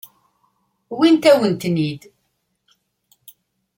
Wwint-awen-ten-id. 0.95 2.01